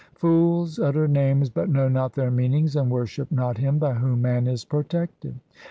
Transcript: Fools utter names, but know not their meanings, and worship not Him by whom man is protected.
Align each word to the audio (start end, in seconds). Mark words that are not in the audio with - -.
Fools 0.15 0.79
utter 0.79 1.07
names, 1.07 1.51
but 1.51 1.69
know 1.69 1.87
not 1.87 2.13
their 2.13 2.31
meanings, 2.31 2.75
and 2.75 2.89
worship 2.89 3.31
not 3.31 3.59
Him 3.59 3.77
by 3.77 3.93
whom 3.93 4.23
man 4.23 4.47
is 4.47 4.65
protected. 4.65 5.35